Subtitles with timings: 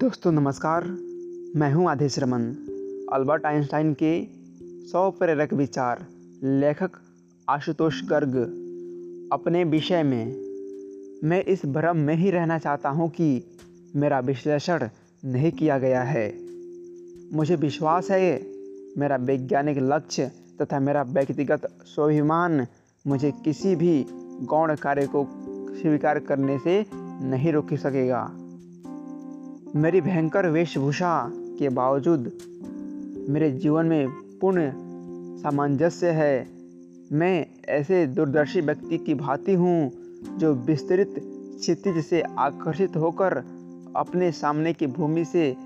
[0.00, 0.84] दोस्तों, नमस्कार।
[1.56, 2.42] मैं हूँ आदेश रमन।
[3.12, 4.26] अल्बर्ट आइंस्टाइन के
[4.86, 6.06] सौ प्रेरक विचार
[6.44, 6.90] लेखक
[7.48, 8.36] आशुतोष गर्ग
[9.32, 10.26] अपने विषय में।
[11.24, 13.44] मैं इस भ्रम में ही रहना चाहता हूँ कि
[13.96, 14.88] मेरा विश्लेषण
[15.24, 16.34] नहीं किया गया है।
[17.32, 18.46] मुझे विश्वास है,
[18.98, 20.30] मेरा वैज्ञानिक लक्ष्य
[20.62, 22.66] तथा मेरा व्यक्तिगत स्वाभिमान
[23.06, 24.06] मुझे किसी भी
[24.42, 25.26] गौण कार्य को
[25.82, 26.86] स्वीकार करने से
[27.22, 28.39] नहीं रोक सकेगा।
[29.76, 32.32] मेरी भयंकर वेशभूषा के बावजूद
[33.28, 34.08] मेरे जीवन में
[34.40, 34.70] पूर्ण
[35.38, 36.46] सामंजस्य है।
[37.12, 39.92] मैं ऐसे दूरदर्शी व्यक्ति की भांति हूँ
[40.38, 41.14] जो विस्तृत
[41.60, 43.36] क्षितिज से आकर्षित होकर
[43.96, 45.56] अपने सामने की भूमि से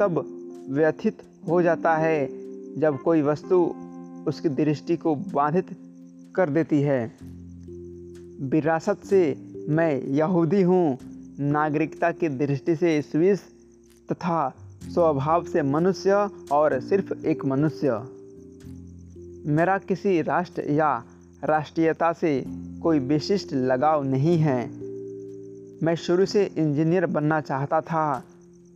[0.00, 0.24] तब
[0.70, 1.18] व्यथित
[1.48, 2.28] हो जाता है
[2.80, 3.74] जब कोई वस्तु
[4.28, 5.66] उसकी दृष्टि को बाधित
[6.34, 7.12] कर देती है।
[8.42, 9.36] विरासत से
[9.68, 10.98] मैं यहूदी हूँ।
[11.40, 13.40] नागरिकता की दृष्टि से स्विस
[14.12, 17.90] तथा स्वभाव से मनुष्य और सिर्फ़ एक मनुष्य।
[19.52, 21.04] मेरा किसी राष्ट्र या
[21.44, 22.44] राष्ट्रीयता से
[22.82, 24.58] कोई विशिष्ट लगाव नहीं है।
[25.82, 28.24] मैं शुरू से इंजीनियर बनना चाहता था,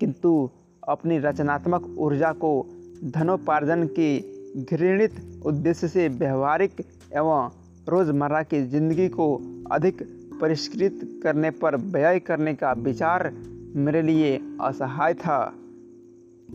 [0.00, 0.50] किंतु
[0.88, 2.66] अपनी रचनात्मक ऊर्जा को
[3.04, 4.18] धनोपार्जन के
[4.62, 6.80] घृणित उद्देश्य से व्यवहारिक
[7.16, 7.50] एवं
[7.88, 9.34] रोज़मर्रा की ज़िंदगी को
[9.70, 10.02] अधिक
[10.40, 13.32] परिष्कृत करने पर व्यय करने का विचार
[13.76, 15.54] मेरे लिए असहाय था।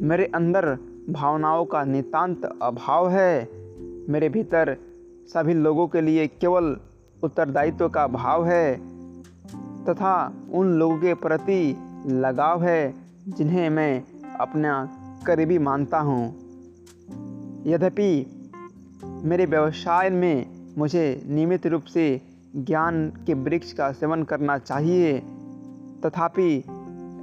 [0.00, 0.78] मेरे अंदर
[1.10, 3.48] भावनाओं का नितांत अभाव है।
[4.08, 4.76] मेरे भीतर
[5.28, 6.76] सभी लोगों के लिए केवल
[7.24, 8.76] उत्तरदायित्व का भाव है
[9.84, 12.94] तथा उन लोगों के प्रति लगाव है
[13.28, 14.04] जिन्हें मैं
[14.40, 14.74] अपना
[15.26, 16.26] करीबी मानता हूँ।
[17.66, 18.26] यद्यपि
[19.04, 20.46] मेरे व्यवसाय में
[20.78, 25.22] मुझे नियमित रूप से ज्ञान के वृक्ष का सेवन करना चाहिए,
[26.04, 26.64] तथापि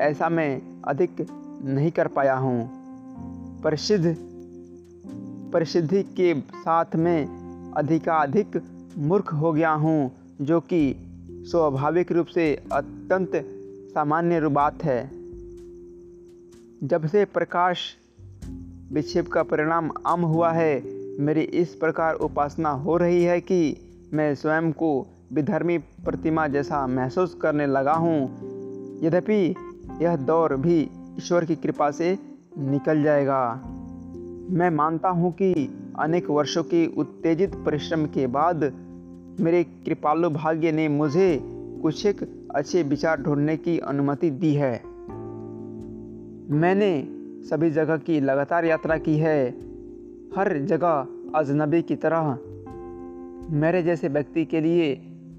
[0.00, 1.26] ऐसा मैं अधिक
[1.64, 2.70] नहीं कर पाया हूँ।
[3.62, 4.16] प्रसिद्ध,
[5.52, 7.26] प्रसिद्धि के साथ में
[7.76, 8.62] अधिकाधिक
[8.98, 10.96] मूर्ख हो गया हूँ, जो कि
[11.30, 13.30] स्वाभाविक रूप से अत्यंत
[13.94, 15.10] सामान्य बात है।
[16.82, 17.96] जब से प्रकाश
[18.92, 20.82] विक्षेप का परिणाम आम हुआ है,
[21.20, 27.34] मेरी इस प्रकार उपासना हो रही है कि मैं स्वयं को विधर्मी प्रतिमा जैसा महसूस
[27.34, 28.24] करने लगा हूँ।
[29.02, 29.54] यद्यपि
[30.02, 30.80] यह दौर भी
[31.18, 32.18] ईश्वर की कृपा से
[32.58, 33.54] निकल जाएगा।
[34.50, 35.52] मैं मानता हूँ कि
[35.98, 38.72] अनेक वर्षों के उत्तेजित परिश्रम के बाद
[39.40, 41.40] मेरे कृपालु भाग्य ने मुझे
[41.82, 44.82] कुछ एक अच्छे विचार ढूँढने की अनुमति दी है।
[46.54, 47.08] मैंने
[47.48, 49.48] सभी जगह की लगातार यात्रा की है।
[50.36, 52.38] हर जगह अजनबी की तरह
[53.50, 54.94] मेरे जैसे व्यक्ति के लिए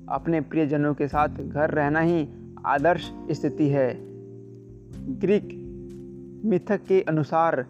[0.09, 2.27] अपने प्रियजनों के साथ घर रहना ही
[2.65, 3.97] आदर्श स्थिति है।
[5.19, 5.49] ग्रीक
[6.45, 7.65] मिथक के अनुसार,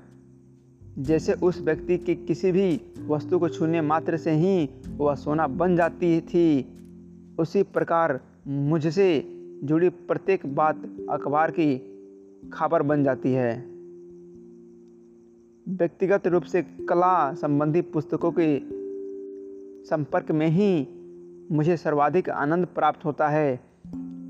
[1.00, 5.76] जैसे उस व्यक्ति की किसी भी वस्तु को छूने मात्र से ही वह सोना बन
[5.76, 6.66] जाती थी,
[7.40, 9.24] उसी प्रकार मुझसे
[9.64, 11.78] जुड़ी प्रत्येक बात अखबार की
[12.54, 13.66] खबर बन जाती है।
[15.70, 18.83] व्यक्तिगत रूप से कला संबंधी पुस्तकों के
[19.90, 20.88] संपर्क में ही
[21.52, 23.60] मुझे सर्वाधिक आनंद प्राप्त होता है।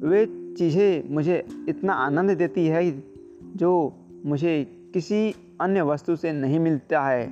[0.03, 0.25] वे
[0.57, 3.03] चीज़ें मुझे इतना आनंद देती है
[3.55, 3.93] जो
[4.25, 7.27] मुझे किसी अन्य वस्तु से नहीं मिलता है।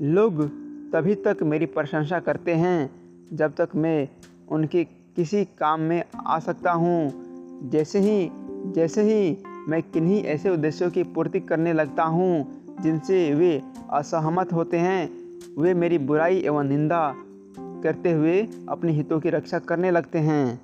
[0.00, 0.42] लोग
[0.92, 2.90] तभी तक मेरी प्रशंसा करते हैं
[3.32, 4.08] जब तक मैं
[4.48, 7.12] उनके किसी काम में आ सकता हूँ।
[7.70, 8.30] जैसे ही
[8.72, 9.36] जैसे ही
[9.68, 12.46] मैं किन्हीं ऐसे उद्देश्यों की पूर्ति करने लगता हूँ
[12.80, 15.21] जिनसे वे असहमत होते हैं
[15.58, 17.14] वे मेरी बुराई एवं निंदा
[17.58, 20.60] करते हुए अपने हितों की रक्षा करने लगते हैं।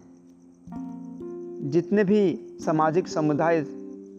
[1.71, 3.60] जितने भी सामाजिक समुदाय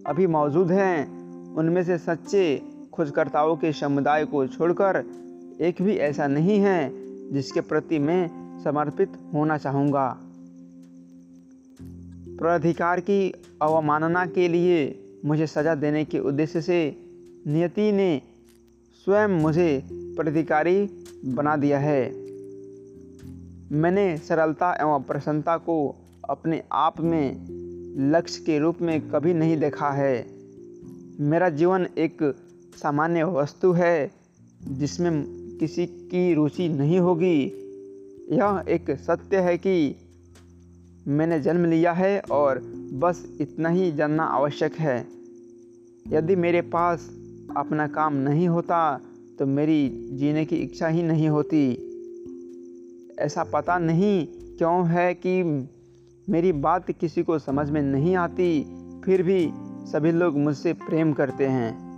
[0.08, 1.20] अभी मौजूद हैं,
[1.56, 2.62] उनमें से सच्चे
[2.94, 5.06] खोजकर्ताओं के समुदाय को छोड़कर
[5.62, 6.94] एक भी ऐसा नहीं है
[7.34, 8.30] जिसके प्रति मैं
[8.64, 10.18] समर्पित होना चाहूँगा।
[12.40, 16.98] प्राधिकार की अवमानना के लिए मुझे सज़ा देने के उद्देश्य से
[17.48, 18.22] नियति ने
[19.06, 19.84] स्वयं मुझे
[20.20, 20.90] प्राधिकारी
[21.26, 22.12] बना दिया है।
[23.72, 25.96] मैंने सरलता एवं प्रसन्नता को
[26.30, 27.46] अपने आप में
[28.12, 30.28] लक्ष्य के रूप में कभी नहीं देखा है।
[31.20, 32.36] मेरा जीवन एक
[32.84, 34.12] सामान्य वस्तु है,
[34.68, 35.24] जिसमें
[35.60, 37.44] किसी की रुचि नहीं होगी।
[38.32, 39.96] यह एक सत्य है कि
[41.08, 42.62] मैंने जन्म लिया है और
[42.94, 45.08] बस इतना ही जानना आवश्यक है।
[46.08, 47.12] यदि मेरे पास
[47.58, 49.02] अपना काम नहीं होता
[49.40, 51.86] तो मेरी जीने की इच्छा ही नहीं होती।
[53.20, 54.28] ऐसा पता नहीं
[54.58, 55.44] क्यों है कि
[56.30, 58.64] मेरी बात किसी को समझ में नहीं आती,
[59.06, 59.52] फिर भी
[59.92, 61.89] सभी लोग मुझसे प्रेम करते हैं।